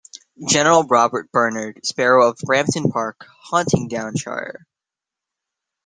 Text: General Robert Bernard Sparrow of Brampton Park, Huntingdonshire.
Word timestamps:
General 0.47 0.83
Robert 0.85 1.31
Bernard 1.31 1.85
Sparrow 1.85 2.29
of 2.29 2.37
Brampton 2.39 2.89
Park, 2.89 3.23
Huntingdonshire. 3.51 4.65